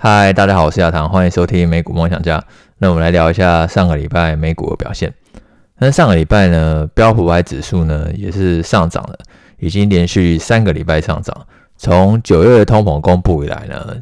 [0.00, 2.40] 嗨，大家好，我是亚堂，欢迎收听美股梦想家。
[2.78, 5.12] 那我们来聊一下上个礼拜美股的表现。
[5.78, 9.18] 那上个礼拜呢，标普五百指数呢也是上涨了，
[9.58, 11.36] 已经连续三个礼拜上涨。
[11.76, 13.96] 从九月的通膨公布以来呢，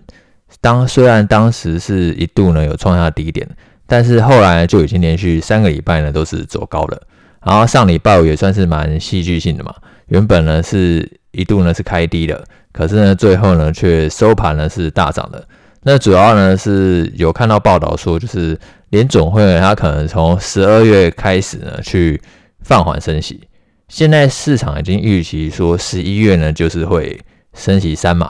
[0.60, 3.48] 当虽然当时是一度呢有创下低点，
[3.86, 7.02] 但是后来就已经连续三个礼拜呢都是走高了。
[7.42, 9.74] 然后上礼拜五也算是蛮戏剧性的嘛，
[10.08, 15.42] 原本呢是一度呢是开低的，可是呢最后呢却收盘呢是大涨的。
[15.88, 22.20] 那主要呢是有看到报道说，就是联总会呢，它可能从十二月开始呢去
[22.62, 23.40] 放缓升息。
[23.86, 27.16] 现在市场已经预期说十一月呢就是会
[27.54, 28.28] 升息三码，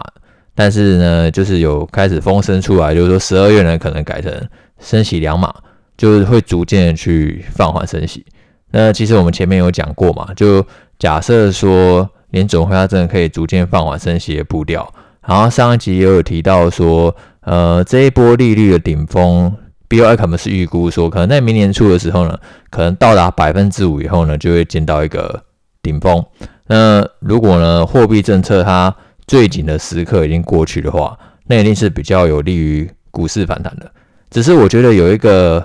[0.55, 4.31] 但是呢就是有开始风声出来，就是说十二月呢可能改成
[4.79, 5.51] 升息两码，
[5.97, 8.23] 就是会逐渐去放缓升息。
[8.71, 10.63] 那其实我们前面有讲过嘛，就
[10.99, 14.93] 假设说联总会它真的可以逐渐放缓升息的步调，
[15.27, 17.15] 然后上一集也有提到说。
[17.47, 19.55] 呃，这一波利率的顶峰
[19.89, 22.37] ，BOI 可能是预估说，可能在明年初的时候呢，
[22.71, 25.45] 可能到达百分之五以后呢，就会见到一个
[25.81, 26.21] 顶峰。
[26.67, 28.93] 那如果呢，货币政策它
[29.29, 33.89] 最紧的时刻已经过去的话，那一定是比较有利于股市反弹的。
[34.29, 35.65] 只是我觉得有一个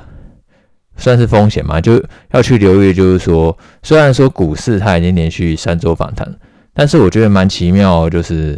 [0.98, 2.00] 算是风险嘛，就
[2.30, 6.32] 要去留意，就是说，虽然说股市它已经连续三周反弹，
[6.76, 8.56] 但是我觉得蛮奇妙，就是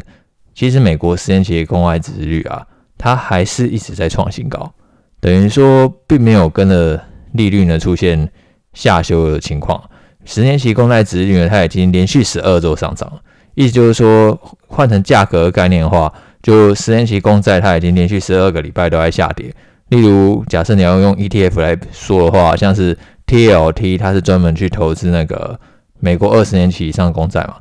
[0.53, 2.65] 其实美国十年期公债殖率啊。
[2.95, 4.71] 它还是一直在创新高，
[5.19, 8.31] 等于说并没有跟着利率呢出现
[8.71, 9.83] 下修的情况。
[10.23, 13.19] 十年期公债殖率呢，它已经连续十二周上涨了，
[13.55, 19.53] 意思就是说，换成价格概念的话，就十年期公债它已经连续十二个礼拜都在下跌。
[19.89, 25.59] 例如，假设你要用 ETF 来说的话，像是 TLT，它是专门去投资那个
[25.99, 27.55] 美国二十年期以上公债嘛。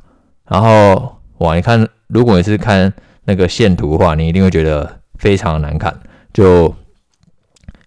[0.47, 2.93] 然后，哇，你看，如果你是看
[3.25, 4.99] 那个线图的话，你一定会觉得。
[5.19, 5.97] 非常难看，
[6.33, 6.75] 就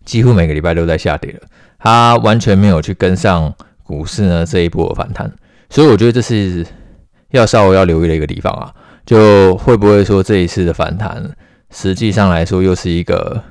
[0.07, 1.41] 几乎每个礼拜都在下跌了，
[1.79, 5.31] 它完全没有去跟上股市呢这一波的反弹，
[5.69, 6.65] 所以我觉得这是
[7.33, 8.73] 要稍微要留意的一个地方啊，
[9.05, 11.31] 就会不会说这一次的反弹，
[11.71, 13.43] 实际上来说又是一个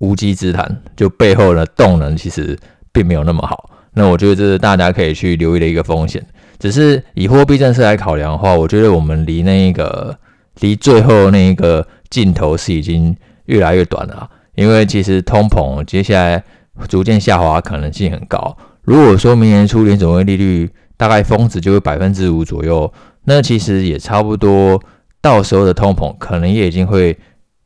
[0.00, 2.58] 无稽之谈，就背后的动能其实
[2.92, 6.24] 并没有那么好，那我觉得这是大家可以去留意的一个风险，
[6.58, 10.18] 只是以货币政策来考量的话，我觉得我们离那一个
[10.60, 11.86] 离最后那一个。
[12.10, 16.42] 尽头是已经越来越短了，因为其实通膨接下来
[16.88, 18.56] 逐渐下滑可能性很高。
[18.80, 22.90] 如果说明年初联总会利率大概峰值就会百分之五左右，
[23.24, 24.82] 那其实也差不多，
[25.20, 27.14] 到时候的通膨可能也已经会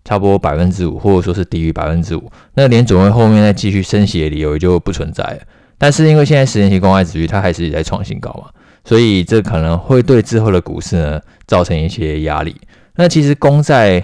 [0.05, 2.29] 差不多百分之五，或者说是低于百分之五。
[2.55, 5.39] 那联总会后面再继续升息的理由也就不存在了。
[5.83, 8.49] 但是因为现在十年期公债殖率它还是在创新高嘛，
[8.85, 12.55] 所以这可能会对之后的股市呢造成一些压力。
[12.95, 14.01] 那其实公债。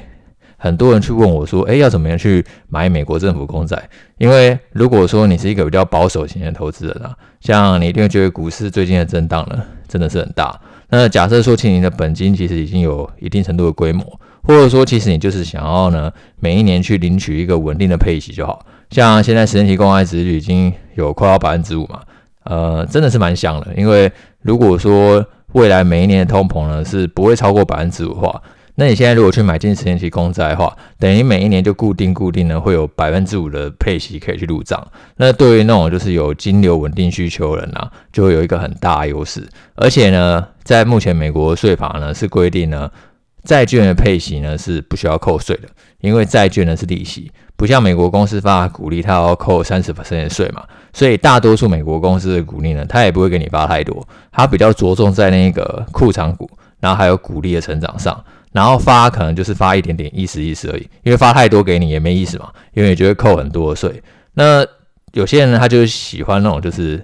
[0.60, 3.80] 很多人去问我说：“诶，要怎么样去买美国政府公债？
[4.18, 10.60] 因为如果说你是一个比较保守型的投资人啊，像你一定会觉得股市最近的震荡呢，真的是很大。
[10.88, 14.04] 那假设说，其实你的本金其实已经有一定程度的规模，
[14.42, 18.66] 或者说，其实你就是想要呢，每一年去领取一个稳定的配息就好。
[18.90, 22.00] 像现在十年期公债殖率已经有快要百分之五嘛，
[22.44, 23.68] 呃，真的是蛮香的。
[23.76, 24.10] 因为
[24.42, 28.42] 如果说未来每一年的通膨呢是不会超过百分之五的话。
[28.80, 34.80] 那你现在如果去买进十年期公债的话，等于每一年就固定固定呢会有百分之五的配息可以去入账。
[35.16, 39.44] 那对于那种就是有金流稳定需求的人啊，就会有一个很大优势。
[39.74, 42.88] 而且呢，在目前美国税法呢是规定呢，
[43.48, 45.68] 债券的配息呢是不需要扣税的，
[46.02, 50.62] 因为债券呢是利息，不像美国公司发股利，它要扣三十%的税嘛。
[50.92, 58.22] 所以大多数美国公司的股利呢，它也不会给你发太多，它比较着重在那个库藏股，然后还有股利的成长上。
[58.52, 64.02] 然后发可能就是发一点点意思意思而已，因为发太多给你也没意思嘛，因为你就会扣很多的税。
[64.34, 64.62] 那
[65.12, 67.02] 有些人呢，他就喜欢那种就是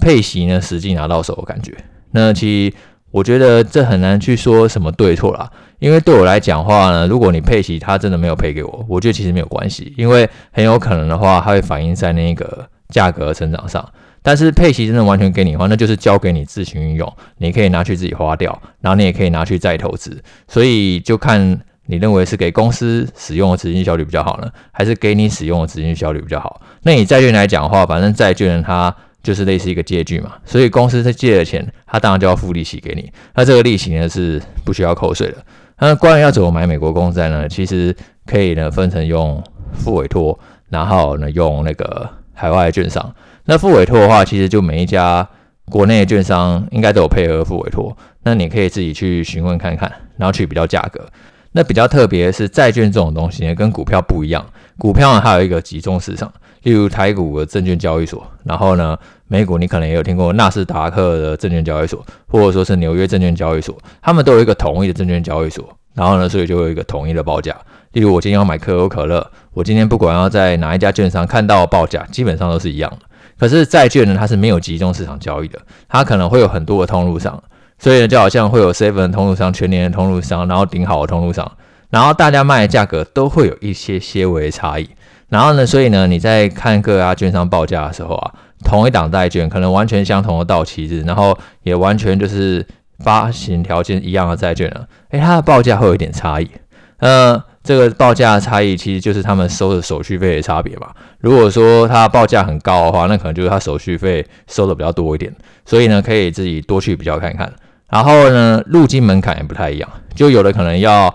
[0.00, 1.76] 配息呢，实际拿到手的感觉。
[2.10, 2.76] 那其实
[3.10, 13.86] 我觉得这很难去说什么对错啦，因为对我来讲话呢，如果你配息他真的没有配给我，我觉得其实没有关系，因为很有可能的话，它会反映在那个价格成长上。
[14.20, 26.60] 但是配息真的完全给你的话，那就是交给你自行运用，你可以拿去自己花掉，然后你也可以拿去再投资，所以就看你认为是给公司使用的资金效率比较好呢，还是给你使用的资金效率比较好？
[26.82, 35.36] 那你债券来讲的话，反正债券它就是类似一个借据嘛，所以公司在借了钱，他当然就要付利息给你，那这个利息呢是不需要扣税的。
[35.80, 37.48] 那关于要怎么买美国公债呢？
[37.48, 37.94] 其实
[38.26, 39.42] 可以呢分成用
[39.72, 40.38] 复委托，
[40.70, 43.14] 然后呢用那个海外券商。
[43.44, 45.28] 那复委托的话，其实就每一家
[45.66, 51.06] 国内的券商应该都有配合复委托，那你可以自己去询问看看，然后去比较价格。
[51.52, 54.44] 那比较特别的是债券这种东西呢，跟股票不一样。
[54.76, 56.32] 股票呢，它有一个集中市场，
[56.62, 67.56] 例如台股的证券交易所，然后呢，美股你可能也有听过纳斯达克的证券交易所，或者说是纽约证券交易所，他们都有一个统一的证券交易所，然后呢，所以就有一个统一的报价。
[67.92, 72.98] 例如我今天要买可口可乐，我今天不管要在哪一家券商看到报价，基本上都是一样的。
[73.38, 75.58] 可是债券呢，它是没有集中市场交易的，
[75.88, 77.42] 它可能会有很多的通路商，
[77.78, 81.50] 所以呢，就好像会有 Seven 通路商、全年的通路商，然后顶好的通路商，
[81.88, 84.90] 然后大家卖的价格都会有一些些微的差异。
[85.28, 88.34] 然后呢，所以呢，你在看各家券商报价的时候啊，
[88.64, 92.66] 同一档债券可能完全相同的到期日，然后也完全就是
[92.98, 96.50] 发行条件一样的债券了，诶，它的报价会有一点差异，
[96.98, 97.42] 呃。
[97.64, 100.88] 这个报价的差异其实就是他们收的手续费的差别嘛。
[101.18, 105.30] 如果说它报价很高的话，那可能就是它手续费收的比较多一点。
[105.66, 107.52] 所以呢，可以自己多去比较看看。
[107.90, 111.14] 然后呢，入金门槛也不太一样，就有的可能要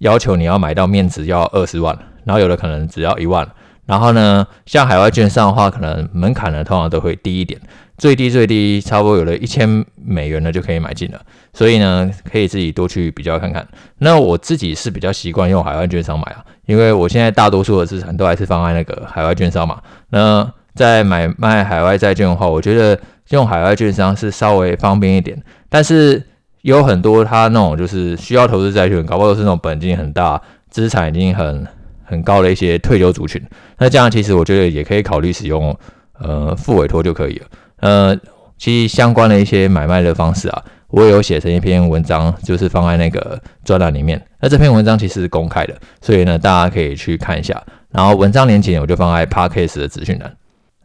[0.00, 3.48] 要求你要买到面值要二十万，然后有的可能只要一万。
[3.86, 7.60] 然后呢，像海外券商的话，可能门槛呢通常都会低一点，
[7.98, 11.20] 最低最低差不多有了一千美元呢就可以买进了。
[11.52, 13.68] 所以呢，可以自己多去比较看看。
[13.98, 19.78] 那我自己是比较习惯用海外券商买啊，因为我现在大多数的资产都还是放在那个海外券商嘛。
[20.08, 22.98] 那在买卖海外债券的话，我觉得
[23.28, 25.38] 用海外券商是稍微方便一点，
[25.68, 26.22] 但是
[26.62, 31.66] 有很多他那种就是需要投资债券，搞不好都是那种本金很大、资产已经很。
[32.04, 33.42] 很高的一些退休族群，
[33.78, 35.76] 那这样其实我觉得也可以考虑使用
[36.18, 37.46] 呃副委托就可以了。
[37.80, 38.16] 呃，
[38.58, 44.22] 其实相关的一些买卖的方式啊，我也有写成一篇文章，就是放在那个专栏里面。
[44.40, 47.62] 那这篇文章其实是公开的，所以呢大家可以去看一下。
[47.90, 50.36] 然后文章连结我就放在 Podcast 的资讯栏。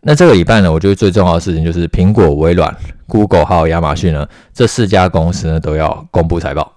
[0.01, 2.73] 那这个礼拜呢，我觉得最重要的事情就是苹果、微软、
[3.07, 6.73] Google 还有亚马逊呢这四家公司呢都要公布财报。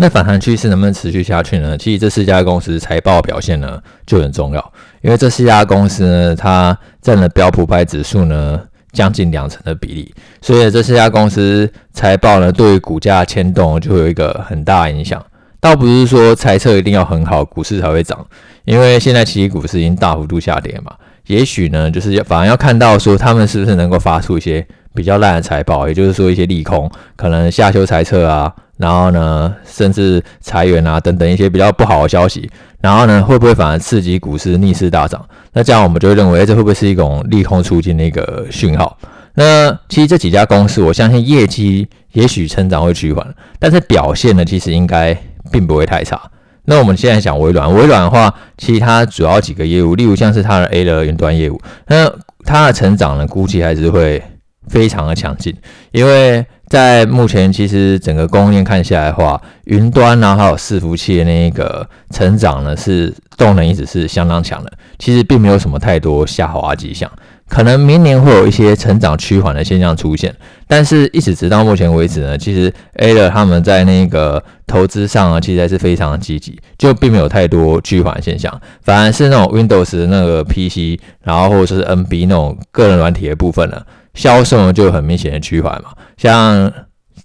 [0.00, 1.76] 那反弹趋势能不能持续下去呢？
[1.76, 8.58] 其实这四家公司财报表现呢就很重要，因为这四家公司呢，它占了标普百指数呢
[8.92, 15.22] 将近两成的比例，所以这四家公司财报呢对于股价牵动就会有一个很大影响。
[15.60, 18.26] 倒不是说财测一定要很好，股市才会涨，
[18.64, 20.94] 因为现在其实股市已经大幅度下跌嘛。
[21.26, 28.50] 也许呢，就是要反而要看到说他们是不是能够发出一些比较烂的财报，也就是说一些利空，可能下修财测啊。
[28.80, 32.50] 然后呢，甚至裁员啊等等一些比较不好的消息，
[32.80, 35.22] 然后呢，会不会反而刺激股市逆势大涨？
[35.52, 38.96] 那这样我们就会认为，这会不会是一种利空出尽的一个讯号？
[39.34, 45.14] 那其实这几家公司，我相信业绩也许成长会趋缓，但是表现呢，其实应该
[45.52, 46.18] 并不会太差。
[46.64, 52.10] 那我们现在讲微软，微软的话，其实它主要几个业务，例如像是它的 A 的云端业务，那
[52.44, 54.22] 它的成长呢，估计还是会
[54.70, 55.54] 非常的强劲，
[55.90, 56.46] 因为。
[56.70, 64.72] 在目前，其实整个供应链看下来的话，云端呢，还有伺服器的那一个成长呢，是动能一直是相当强的。
[64.96, 67.10] 其实并没有什么太多下滑迹象，
[67.50, 70.34] 可能明年会有一些成长趋缓的现象出现，
[70.68, 83.82] 但是一直直到目前为止呢，其实 A 的他们在那个投资上啊，其实还是非常的积极，就并没有太多趋缓现象，反而是那种 Windows 那个 PC，然后或者是 NB 那种个人软体的部分呢。
[84.14, 86.72] 销售就很明显的趋缓嘛，像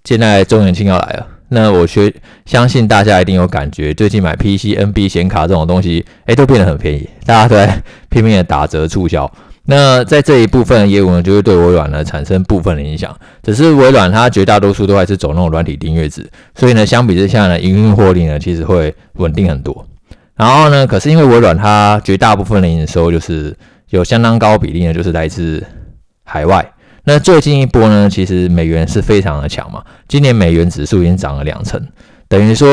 [0.04, 2.12] 现在周年庆要来了，那我觉
[2.44, 9.30] 相信大家一定有感觉，最近买 PC、NB 显卡这种东西，哎，都变得很便宜，大家都在拼命的打折促销。
[9.68, 13.14] 那在这一部分的业务呢，就会对微软呢产生部分的影响。
[13.42, 19.86] 只是微软它绝大多数都还是走那种软体订阅制，所以呢，相比之下呢，营运获利呢其实会稳定很多。
[20.36, 23.56] 然后呢，可是因为微软它绝大部分的营收就是
[23.90, 25.64] 有相当高比例呢，就是来自
[26.24, 26.72] 海外。
[27.04, 29.82] 那最近一波呢，其实美元是非常的强嘛。
[30.06, 31.80] 今年美元指数已经涨了两成，
[32.28, 32.68] 等于说，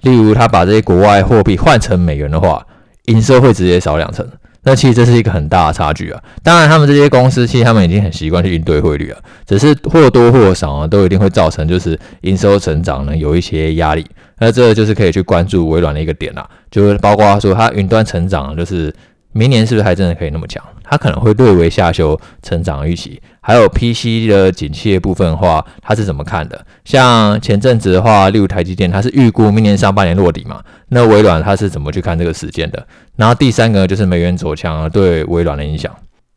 [0.00, 2.64] 例如他把这些国外货币换成美元的话，
[3.06, 4.26] 营收会直接少两成。
[4.64, 6.22] 那其实这是一个很大的差距啊。
[6.42, 14.06] 当然，他们这些公司其实他们已经很习惯去应对汇率了，只是或多或少啊，都一定会造成就是营收成长呢有一些压力。
[14.38, 18.92] 那这个就是可以去关注微软的一个点啦，就是包括说它云端成长就是。
[19.32, 20.62] 明年是不是还真的可以那么强？
[20.84, 23.20] 它可能会略微下修成长预期。
[23.40, 26.64] 还有 PC 的景气的部分的话，它是怎么看的？
[26.84, 30.62] 像前阵子的话，例如台积电，它是预估明年上半年落底嘛？
[30.88, 32.86] 那微软它是怎么去看这个时间的？
[33.16, 35.90] 然后第三个就是美元走强对微软的影响。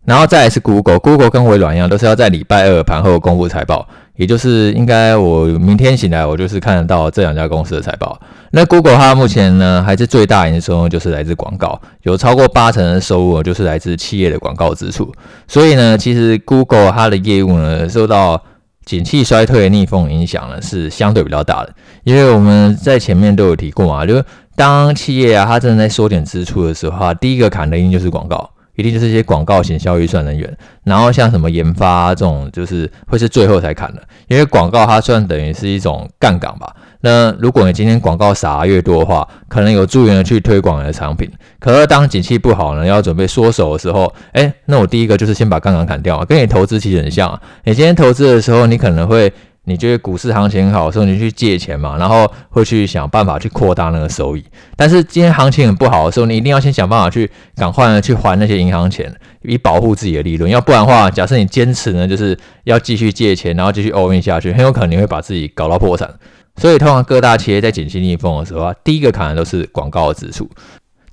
[0.05, 3.87] 然后再来是 Google，Google 跟微软一样，都是要在礼拜二盘后公布财报。
[4.15, 8.19] 也就是应该我明天醒来，我就是看得到这两家公司的财报。
[8.51, 15.11] 那 Google 它目前呢，还是最大营收就是来自广告，有超过八成的收入就是来自企业的广告支出。
[15.47, 18.41] 所以呢，其实 Google 它的业务呢，受到
[18.85, 21.73] 景气衰退的逆风影响呢，是相对比较大的。
[22.03, 24.23] 因为我们在前面都有提过嘛，就
[24.55, 30.57] 当企业啊，它正在缩减支出的时候，第一个砍的一定就是广告，一定就是一些广告型销预算人员。
[30.83, 36.75] 然后像什么研发啊，这种，就是会是最后才砍的，因为广告它算等于是一种杠杆吧。
[37.01, 41.31] 那如果你今天广告撒越多的话，可能有助于去推广你的产品。
[41.59, 47.41] 可是当景气不好呢，要准备缩手的时候，哎，那我第一个就是先把杠杆砍掉啊，跟你投资其实很像啊。
[47.63, 49.31] 你今天投资的时候，你可能会。
[49.65, 54.43] 你觉得股市行情好的时候，你去借钱嘛，然后会去想办法去扩大那个收益。
[54.75, 60.49] 但是今天行情很不好的时候，你一定要先想办法去赶快的去还那些银行钱，以保护自己的利润。
[60.49, 66.09] 要不然的话，假设你坚持呢，就是要继续借钱，然后继续 all in 下去，很有可能你会把自己搞到破产。
[66.57, 70.49] 所以，通常各大企业在景气逆风的时候啊，第一个砍的都是广告的支出。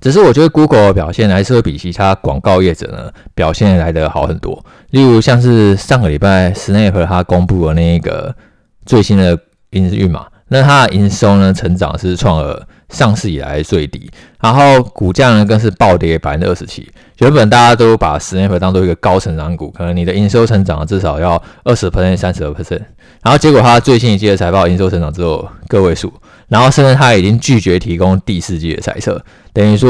[0.03, 4.63] 只是我觉得 Google 的表现还是会比其他广告业者呢表现来得好很多。
[4.91, 8.35] 例如像是上个礼拜 Snap 它公布的那个。
[8.85, 16.91] 最新的营运嘛，那它的营收呢，成长是创了上市以来最低，然后股价呢更是暴跌百分之二十七。
[17.19, 22.81] 原本大家都把 Snap 当做一个高成长股，可能你的营收成长至少要二十 percent、三十 percent，
[23.21, 26.11] 然后结果它最新一季的财报营收成长只有个位数，
[26.53, 29.19] 然后甚至他已经拒绝提供第四季的财测，
[29.51, 29.89] 等于说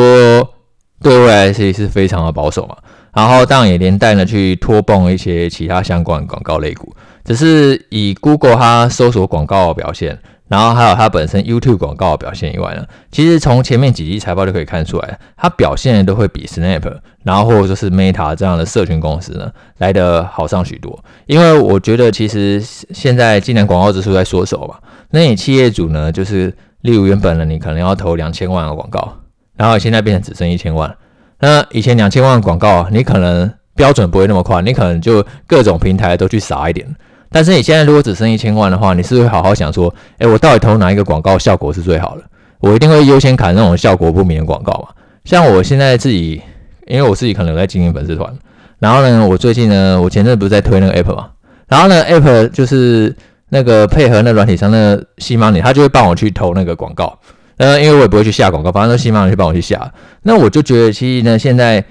[1.01, 2.77] 对未来其实是非常的保守嘛。
[3.13, 6.95] 然后当然也连带呢去拖蹦一些其他相关广告类股。
[7.25, 10.17] 只是以 Google 它搜索广告的表现，
[10.49, 21.03] 然后还有它本身 YouTube 广告的表现以外呢，其实从前面几季财报就可以看出来，它表现都会比 Snap，然后或者说是 Meta 这样的社群公司呢来得好上许多。
[21.25, 24.75] 因为我觉得其实现在既然广告支出在缩手嘛，
[25.11, 29.17] 那你企业主呢，就是例如原本呢你可能要投两千万的广告，
[29.55, 30.95] 然后现在变成只剩一千万，
[31.39, 36.95] 那以前两千万的广告你可能标准不会那么快，你可能就各种平台都去撒一点。
[37.33, 42.23] 但是你现在如果只剩一千万的话，你是会好好想说，诶，我到底投哪一个广告效果是最好的？
[42.59, 44.89] 我一定会优先砍那种效果不明的广告嘛。
[45.25, 46.41] 像我现在自己，
[46.87, 48.31] 因为我自己可能有在经营粉丝团，
[48.79, 51.31] 然后呢，我最近呢，我前阵不是在推那个 app 嘛，
[51.67, 53.13] 然后呢，app 就是
[53.49, 57.17] 那个配合那软体上那个 CMoney，他就会帮我去投那个广告。
[57.57, 59.91] 呃，因为我也不会去下广告，反正都希望你去帮我去下。
[60.23, 61.83] 那我就觉得其实呢，现在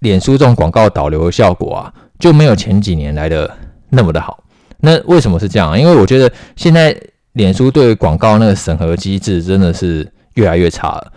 [0.00, 3.50] 脸书这种广告导流的效果啊，就没有前几年来的
[3.90, 4.43] 那么的好。
[4.80, 5.78] 那为什么是这样？
[5.78, 6.94] 因为我觉得现在
[7.32, 11.12] 脸书对广告那个审核机制真的是越来越差了，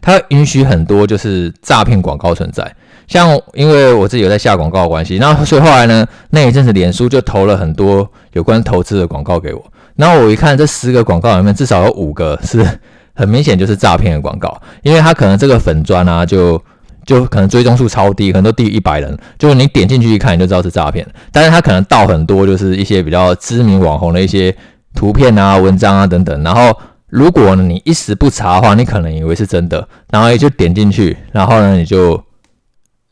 [0.00, 2.74] 它允许很多就是诈骗广告存在。
[3.06, 9.64] 像因为我自己有在下广告的关系，那所以后来呢，那一阵子脸书就投了很多有关投资的广告给我。
[9.96, 12.66] 然后我一看这十个广告里面，至少有五个是
[13.14, 16.62] 很明显就是诈骗的广告，因为它可能这个粉专啊就。
[17.08, 19.16] 就可能追踪数超低，可能都低于一百人。
[19.38, 21.06] 就是你点进去一看，你就知道是诈骗。
[21.32, 24.54] 但是他可能盗很多，就是一些比较知名网红的一些
[24.94, 26.42] 图片啊、文章啊等等。
[26.42, 32.22] 然后如果你一时不查的话，你可能以为是真的，然后也就点进去，然后呢你就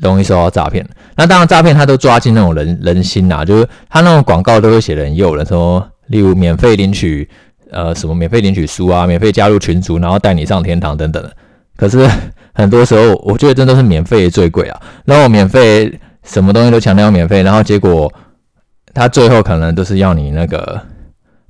[0.00, 0.86] 容易受到诈骗。
[1.16, 7.26] 那当然诈骗他都抓进那种人人心呐，就是他那种广告都会写得很诱人，说例如免费领取
[7.70, 11.26] 呃什么免费领取书啊，免费加入群组，然后带你上天堂等等。
[11.76, 12.08] 可是。
[12.58, 14.80] 很多时候，我觉得真的是免费最贵啊。
[15.04, 15.92] 然后免费
[16.22, 18.10] 什么东西都强调免费，然后结果
[18.94, 20.80] 他最后可能都是要你那个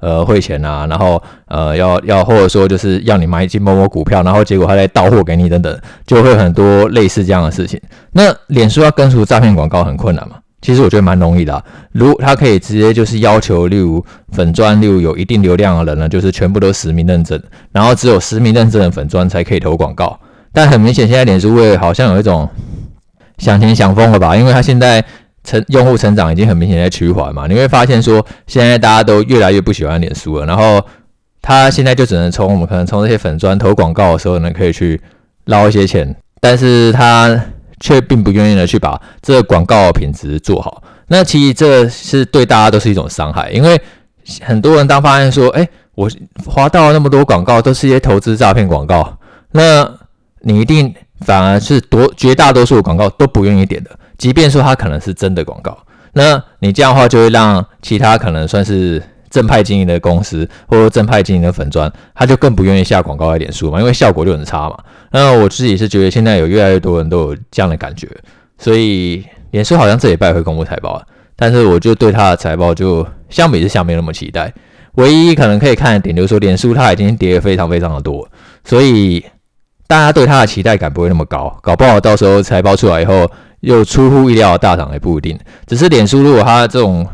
[0.01, 7.81] 呃汇钱啊，然后呃要要或者说就是要你买一进某某股票，然后结果他再到货给你等等，就会很多类似这样的事情。
[8.11, 10.39] 那脸书要根除诈骗广告很困难嘛？
[10.67, 11.65] 其实我觉得蛮容易的。
[11.93, 20.19] 如他可以直接就是要求，例如粉专，例如有一定流量的人呢，就是全部都实名认证，然后只有实名认证的粉专才可以投广告。
[20.53, 22.49] 但很明显，现在脸书会好像有一种
[23.39, 24.37] 想钱想疯了吧？
[24.37, 25.05] 因为他现在
[25.45, 27.47] 成用户成长已经很明显在趋缓嘛。
[27.47, 30.47] 你会发现说，现在大家都越来越不喜欢脸书了。
[30.47, 30.85] 然后
[31.41, 35.01] 他现在就只能从我们可能从这些粉专投广告的时候呢，可以去
[35.45, 37.41] 捞一些钱，但是他
[37.81, 40.83] 却并不愿意的去把这个广告品质做好。
[41.09, 43.81] 那其实这是对大家都是一种伤害，因为
[44.43, 46.11] 很多人当发现说，哎，我
[46.45, 49.17] 滑到那么多广告都是一些投资诈骗广告，
[49.53, 49.89] 那
[50.41, 55.79] 你一定反而是多绝大多数广告都不愿意点的，即便说它可能是真的广告，
[56.13, 64.77] 那你这样的话就会让其他可能算是正派经营的公司或者正派经营的粉砖，他就更不愿意下广告来脸书嘛，因为效果就很差嘛。
[65.19, 68.09] 那我自己是觉得现在有越来越多人都有这样的感觉，
[68.59, 71.03] 所以脸书好像这礼拜会公布财报，
[71.37, 74.53] 但是我就对它的财报就相比之下没那么期待。
[74.97, 78.29] 唯一可能可以看的点就是说，脸书它已经跌得非常非常的多，
[78.65, 79.25] 所以。
[79.89, 83.31] 大家对它的期待感不会那么高，搞不好到时候财报出来以后
[83.61, 85.39] 又出乎意料的大涨也不一定。
[85.65, 87.07] 只是脸书如果它这种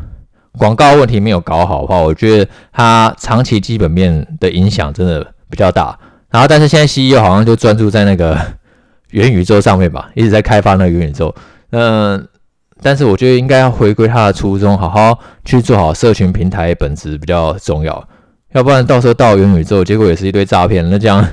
[0.57, 5.95] 广告问题没有搞好的话，我觉得它长期基本面的影响真的比较大。
[6.33, 8.37] 然后但是现在 CEO 好像就专注在那个
[9.11, 11.33] 元宇宙上面吧，一直在开发那个元宇宙。
[11.71, 12.27] 嗯，
[12.83, 18.09] 但是我觉得应该要回归他的初衷，好好去做好社群平台本质比较重要，
[18.53, 21.25] 要不然到时候到元宇宙，结果也是一堆诈骗，那这样。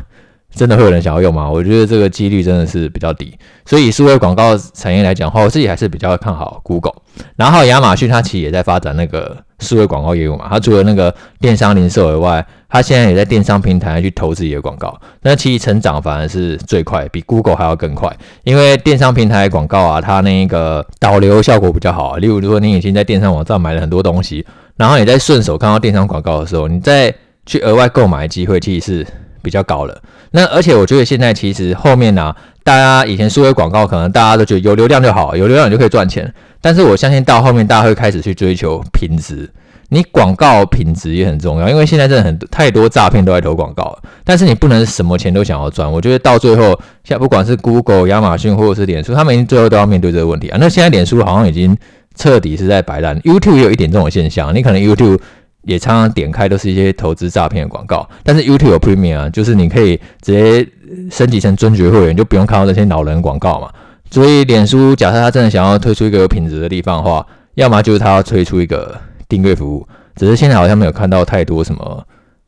[0.52, 1.48] 真的会有人想要用吗？
[1.54, 3.38] 我觉得这个几率真的是比较低。
[3.68, 6.96] 所以，数位广告产业来讲的话，我自己还是比较看好 Google。
[7.36, 10.48] 然后，亚马逊它其实也在发展那个数位广告业务嘛。
[10.50, 15.00] 它除了那个电商零售以外，它现在也在电商平台去投自己的广告。
[15.22, 18.16] 那其实成长反而是最快，比 Google 还要更快。
[18.44, 22.18] 因为电商平台广告啊，它那个导流效果比较好。
[22.18, 24.46] 例如，如果你已经在电商网站买了很多东西，
[24.78, 27.14] 然后你在顺手看到电商广告的时候，你再
[27.46, 29.08] 去额外购买的机会，其实是
[29.42, 30.02] 比较高了。
[30.32, 32.34] 那而且我觉得现在其实后面呢、
[32.64, 36.32] 大家以前数位广告可能大家都觉得有流量就好，有流量你就可以赚钱。
[36.62, 39.50] 但是我相信到后面大家会开始去追求品质，
[39.90, 43.98] 你广告品质也很重要，因为现在真的很太多诈骗都在投广告。
[44.24, 50.58] 但是你不能什么钱都想要赚，我觉得到最后，像不管是 Google、亚马逊或者是脸书，他们最后都要面对这个问题啊。
[50.60, 51.78] 那现在脸书好像已经
[52.16, 55.20] 彻底是在摆烂，YouTube 也有一点这种现象，你可能 YouTube。
[55.64, 60.66] 也常常点开都是一些投资诈骗的广告，但是 YouTube 有 Premium 啊，就是你可以直接
[61.12, 63.70] 升级成尊爵会员，就不用看到这些老人广告嘛。
[64.12, 67.26] 所以脸书假设他真的想要推出一个有品质的地方的话，
[67.56, 72.06] 要么就是他要推出一个订阅服务，只是现在好像没有看到太多什么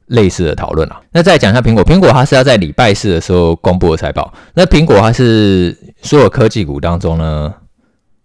[0.08, 1.00] 类似的讨论啊。
[1.12, 7.54] 那再讲一下苹果，苹果它是要在礼拜四的时候公布的财报，那苹果它是所有科技股当中呢，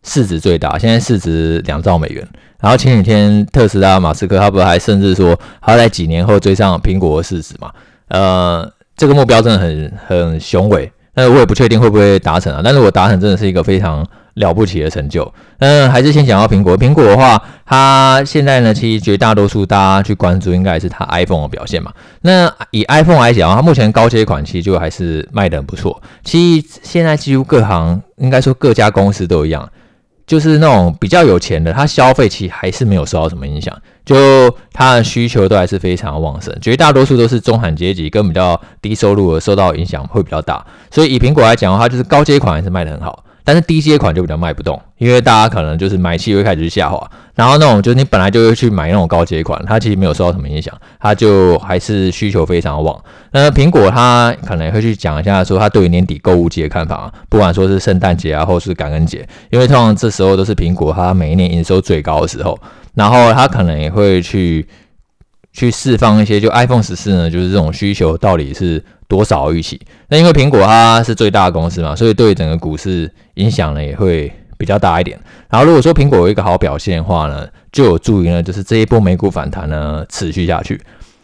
[0.03, 2.27] 市值最大，现在市值两兆美元。
[2.59, 7.71] 然后前几天特斯拉马斯克他不还甚至说，他在几年后追上苹果的市值嘛？
[8.09, 12.61] 呃，这个目标真的很很雄伟，那我也不确定会不会达成啊。
[12.63, 15.35] 但是我达成真的是一个非常了不起的成就。
[15.59, 16.79] 嗯，还是先讲到苹果。
[16.79, 21.93] 苹果的话，它现在呢，其实绝大多数大家去关注应该是它 iPhone 的表现嘛。
[22.21, 26.01] 那以 iPhone 来讲，它目前高阶款其实就还是卖得很不错。
[26.23, 29.69] 其实现在几乎各行，应该说各家公司都一样。
[30.27, 33.73] 就是那种比较有钱的，它消费其实还是没有受到什么影响，
[34.07, 36.57] 就他的需求都还是非常旺盛。
[36.63, 40.65] 绝大多数都是中产阶级跟比较低收入的受到影响会比较大。
[40.91, 43.25] 所以以苹果来讲的话，就是高阶款还是卖的很好。
[43.47, 53.01] 但是低阶款就比较卖不动，因为大家可能就是买气会开始下滑，然后那种就是你本来就会去买那种高阶款，它其实没有受到什么影响，它就还是需求非常旺。
[53.31, 62.59] 那苹果它可能会去讲一下说它对于年底购物节的看法，不管说是圣诞节啊，或是感恩节，因为通常这时候都是苹果它每一年营收最高的时候，
[62.95, 64.67] 然后它可能也会去
[65.57, 68.85] 去释放一些，就 iPhone 十四呢，就是这种需求到底是。
[69.09, 69.81] 多少预期？
[70.09, 75.17] 那因为苹果它是最大的公司嘛，所以对整个股市影响呢也会比较大一点。
[75.49, 80.81] 然后如果说苹果有一个好表现的话呢，就有助于呢就是这一波美股反弹呢持续下去。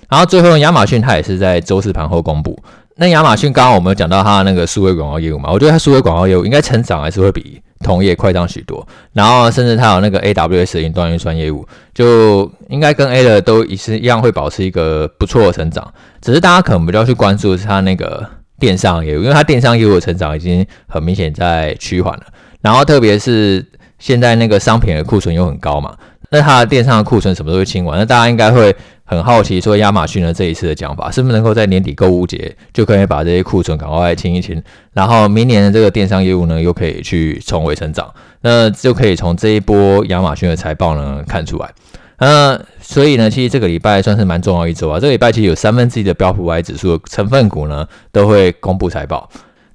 [0.09, 2.57] 然后最后亚马逊它也是在周四盘后公布。
[2.95, 8.87] 那亚马逊刚刚我们有讲到它那个数位广告业务嘛，我觉得它数位广告业务应该成长还是会比同业快上许多。
[9.13, 15.93] 然后甚至它有那个 AWS 云端运算业务，就应该跟 A 的都也是一样会保持一个不错的成长。
[16.21, 18.25] 只是大家可能比较去关注是它那个
[18.59, 22.27] 电商业务，因为它电商业务的成长已经很明显在趋缓了。
[22.61, 23.67] 然后特别是
[23.99, 25.97] 现在那个商品的库存又很高嘛，
[26.33, 27.99] 那它的电商的库存什么时候清完？
[27.99, 34.61] 那大家应该会很好奇，说亚马逊的这一次的讲法是不是能够在年底购物节就可以把这些库存赶快清一清，
[34.95, 41.71] 然后明年的这个电商业务呢又可以去重回成长，那就可以从这一波亚马逊的财报呢看出来。
[42.19, 44.99] 那所以呢，其实这个礼拜算是蛮重要一周啊。
[44.99, 49.29] 这个礼拜其实有三分之一的标普五百指数成分股呢都会公布财报。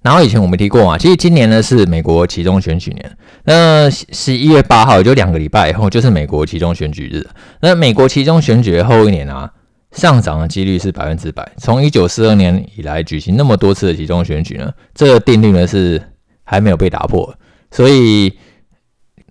[0.08, 3.18] 然后以前我们提过嘛，其实今年呢是美国期中选举年。
[3.44, 7.28] 那十一月八号，也就两个礼拜以后，就是美国期中选举日。
[7.60, 9.52] 那美国期中选举的后一年啊，
[9.92, 11.46] 上涨的几率是百分之百。
[11.58, 16.02] 从一九四二年以来举行那么多次的期中选举呢，这个定律呢是
[16.46, 17.36] 还没有被打破。
[17.70, 18.32] 所以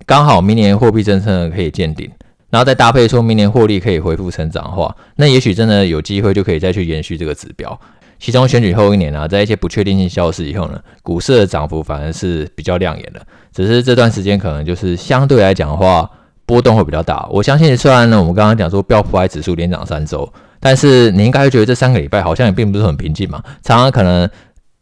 [0.04, 2.10] 刚好明年货币政策可以见顶。
[2.50, 7.80] 然后再搭配说明年获利可以恢复成长的话，那也许真的有机会就可以再去延续这个指标。
[8.18, 13.20] 其中选举后一年啊，在一些不确定性消失以后呢，股市的涨幅反而是比较亮眼的。
[13.52, 16.10] 只是这段时间可能就是相对来讲的话，
[16.44, 17.26] 波动会比较大。
[17.30, 24.28] 我相信虽然呢，我们刚刚讲说标普五百指数连涨三周，但是你应该会觉得这三个礼拜好像也并不是很平静嘛，常常可能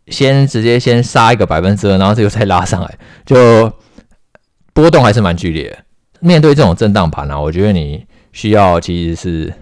[0.08, 3.72] 先直接先杀一个百分之二，然后这个再拉上来，就
[4.72, 5.76] 波动还是蛮剧烈。
[6.20, 9.52] 面对这种震荡盘啊，我觉得你需要其实是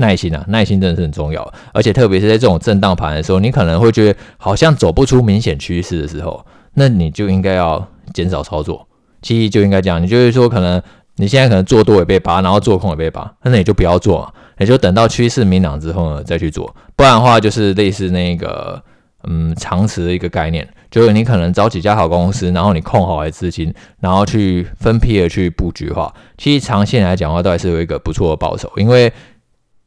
[0.00, 1.54] 耐心啊，耐心真的是很重要。
[1.72, 8.86] 而且特别是在这种震荡盘的时候，你可能会觉得好像走不出明显趋势的时候，那你就应该要减少操作。
[9.22, 10.82] 其实就应该这样，你就是说，可能
[11.16, 16.74] 你现在可能做多也被扒，然后做空也被扒，那你就不要做嘛，也就等到趋势明朗之后呢再去做。
[16.96, 18.82] 不然的话，就是类似那个
[19.24, 28.72] 嗯长持的一个概念，就是你可能找几家好公司，然后你控好来资金，然后去分批的去布局的话，其实长线来讲的话，倒还是有一个不错的报酬。
[28.76, 29.12] 因为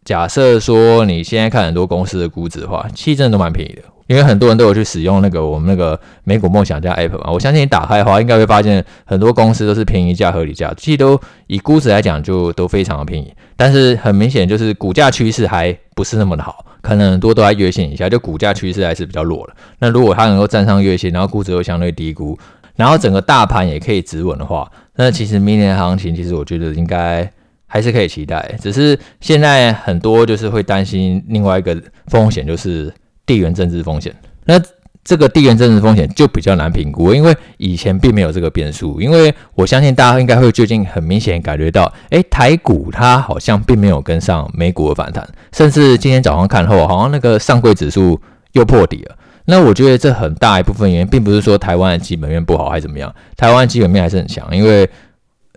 [0.05, 3.81] 假设说你现在看很多公司的估值的话，其实真的都蛮便宜的。
[4.07, 13.33] 因为很多人都有去使用那个我们那个美股梦想家 App 嘛，我相信你打开的话，应该会发现很多公司都是便宜价、合理价，其实都以估值来讲就都非常的便宜。
[13.55, 19.53] 但是很明显就是股价趋势还不是那么的好，可能很多都在月线以下，就股价趋势还是比较弱的。
[19.79, 22.37] 那如果它能够站上月线，然后估值又相对低估，
[22.75, 27.31] 然后整个大盘也可以止稳的话，那其实明年行情其实我觉得应该
[27.73, 28.55] 还是可以期待。
[28.61, 31.75] 只是现在很多就是会担心另外一个
[32.07, 32.93] 风险就是。
[33.25, 34.61] 地缘政治风险，那
[35.01, 38.99] 这个地缘政治风险就比较难评估，因为以前并没有这个变数。
[38.99, 48.19] 因为我相信大家应该会最近很明显感觉到，诶，台股它好像并没有跟上美股的反弹，甚至今天早上看后，好像那个上柜指数
[48.51, 49.15] 又破底了。
[49.45, 54.45] 那我觉得这很大一部分原因，并不是说台湾的基本面不好还是怎么样，台湾基本面还是很强。
[54.51, 54.89] 因为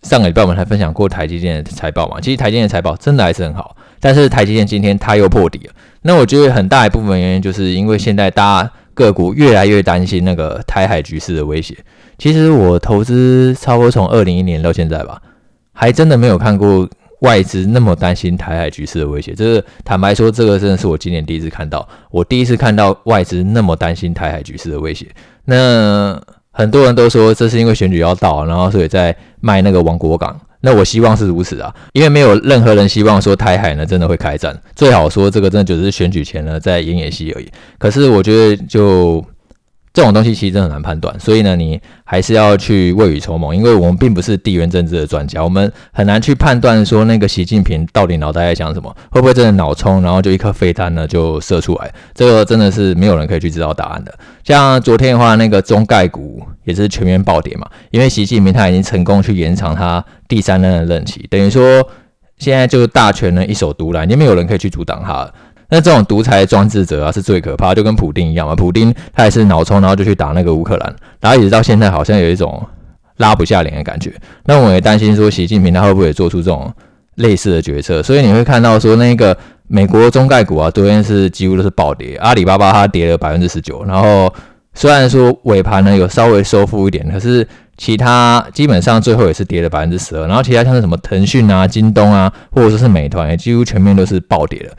[0.07, 5.73] 上个礼拜我们还分享过台积电的财报嘛，其实台积电的财报真的还是很好，但是台积电今天它又破底了。
[6.03, 11.77] 那我觉得很大一部分原因，就是因为现在大家个股越来越担心那个台海局势的威胁。
[12.19, 15.21] 其实我投资差不多从二零一一年到现在吧，
[15.73, 16.89] 还真的没有看过
[17.23, 19.35] 外资那么担心台海局势的威胁。
[19.35, 25.09] 这个坦白说，这个真的是我今年第一次看到，我第一次看到外资那么担心台海局势的威胁。
[25.45, 26.21] 那
[26.57, 30.41] 很多人都说这是因为选举要到，然后所以在卖那个王国港。
[30.63, 37.49] 那我希望是如此啊，因为没有任何人希望说台海呢真的会开战，最好说这个真的只是选举前呢在演演戏而已。
[37.79, 39.23] 可是我觉得就。
[39.97, 54.13] 这种东西其实真的很难判断，所以呢，你还是要去未雨绸缪，因为我们并不是地缘政治的专家，我们很难去判断说那个习近平到底脑袋在想什么，会不会真的脑冲，然后就一颗飞弹呢就射出来，这个真的是没有人可以去知道答案的。
[54.45, 61.63] 像昨天的话，那个中概股也是全面暴跌嘛，因为习近平他已经成功去延长他第三任的任期，等于说
[62.37, 65.33] 现在就大权呢一手独揽，已经没有人可以去阻挡他。
[65.69, 68.55] 那这种独裁专制者啊，是最可怕，就跟普丁一样嘛。
[68.55, 72.65] 普丁他也是脑冲，然后就去打那个乌克兰，然后一直到现在好像有一种
[73.17, 74.13] 拉不下脸的感觉。
[74.45, 76.73] 那我也担心说，习近平他会不会做出这种
[77.17, 78.03] 类似的决策？
[78.03, 84.33] 所以你会看到说，那个美国中概股啊，昨天是几乎都是暴跌，阿里巴巴它跌了百分之十九，然后
[84.75, 90.27] 虽然说尾盘呢有稍微收复一点，可是其他基本上最后也是跌了百分之十二。
[90.27, 94.71] 然后其他像是什么腾讯啊、京东啊，或者说是美团，也几乎全面都是暴跌的。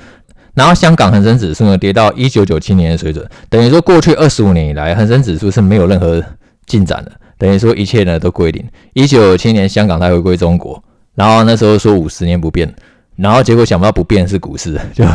[0.57, 6.19] 然后香港恒生指数呢跌到一九九七年的水准，等于说过去二十五年以来，恒生指数是没有任何
[6.65, 8.67] 进展的，等于说一切呢都归零。
[8.93, 12.73] 一九九七年香港才回归中国，然后那时候说五十年不变，
[13.17, 15.05] 然后结果想不到不变是股市， 就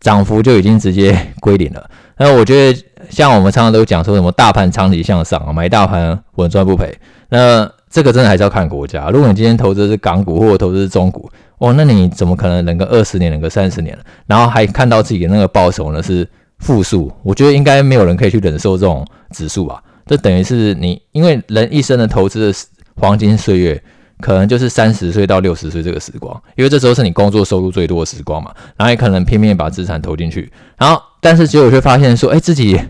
[0.00, 1.90] 涨幅就已经直接归零了。
[2.16, 6.92] 那我觉得像我们常常都讲说什么大盘长期向上，买大盘稳赚不赔，
[7.28, 9.10] 那这个真的还是要看国家。
[9.10, 11.30] 如果你今天投资是港股或者投资是中股。
[11.58, 16.26] 哦，那你怎么可能忍个二十年，忍个三十年，然后还看到自己的那个报酬呢是
[16.58, 17.12] 负数？
[17.22, 19.82] 我觉得应该没有人可以去忍受这种指数吧？
[20.06, 22.58] 这等于是你，因为人一生的投资的
[22.94, 23.82] 黄金岁月，
[24.20, 28.52] 可能就是三十岁到六十岁这个时光，因为这时候是你工作收入最多的时光嘛。
[28.76, 32.80] 然后也可能拼命把资产投进去，然后但是结果却发现说，哎，自己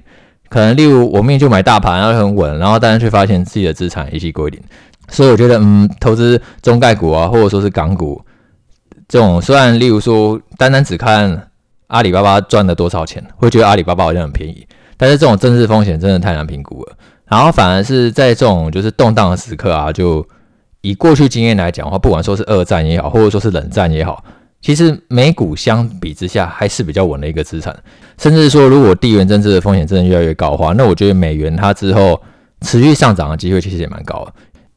[0.51, 4.61] 可能例如我命就买大盘，然后很稳，然后但是却发现自己的资产一夕归零。
[5.09, 8.23] 所以我觉得，嗯，投资中概股啊，或者说是港股。
[9.09, 11.49] 这种虽然，例如说，单单只看
[11.87, 14.67] 阿里巴巴赚了多少钱，会觉得阿里巴巴好像很便宜，
[14.99, 16.93] 但是这种政治风险真的太难评估了。
[17.27, 20.27] 然后反而是在这种就是动荡的时刻啊，就
[20.83, 24.23] 以过去经验来讲的话，不管说是二战也好，或者说是冷战也好，
[24.61, 27.75] 其实美股相比之下还是比较稳的一个资产。
[28.19, 32.21] 甚至说，如果地缘政治的风险真的越来越高的话，那我觉得美元它之后
[32.61, 34.33] 持续上涨的机会其实也蛮高的，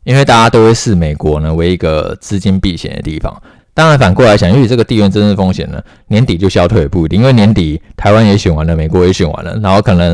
[0.06, 3.36] 因为大家都会视美国呢为一个资金避险的地方。
[3.74, 10.14] 当然，反过来想，因为这个地缘政治风险呢，年底就消退也不一定，因为年底台湾也选完了，美国也选完了，然后可能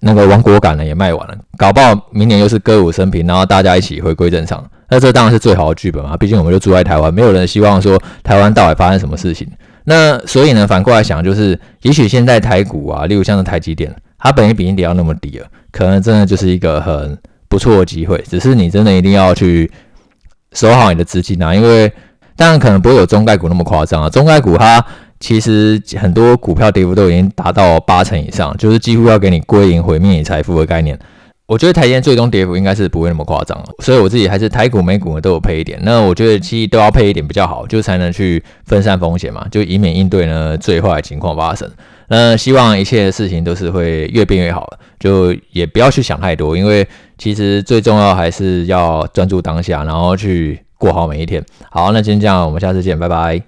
[0.00, 6.18] 那个亡国感呢也卖完了，搞不好明年又是歌舞升平，然后大家一起回归正常，那这当然是最好的剧本嘛。
[6.18, 9.48] 毕竟我们就住在台湾，没有人希望说台湾到底发生什么事情。
[9.84, 17.16] 那所以呢，反过来想，就是也许现在台股啊，例如像是台积电，它本益比一定要那么低了，可能真的就是一个很
[17.48, 18.22] 不错的机会。
[18.28, 19.70] 只是你真的一定要去
[20.52, 21.90] 守好你的资金啊，因为。
[22.38, 24.08] 当然可能不会有中概股那么夸张啊。
[24.08, 24.82] 中概股它
[25.20, 30.96] 其实很多股票跌幅都已经达到八成以上，就是几乎要给你归零毁灭你财富的概念。
[31.46, 35.78] 我觉得台电最终跌幅应该是不会那么夸张，所以我自己还是台股、美股呢都有配一点。
[35.82, 41.68] 那我觉得其实都要配一点比较好，就才能去分散风险嘛，就以免应对呢最坏情况发生。
[42.08, 44.68] 那希望一切的事情都是会越变越好，
[45.00, 51.44] 就也不要去想太多，因为其实最重要还是要专注当下，然后去过好每一天。
[51.70, 53.42] 好那今天这样我们下次见拜拜。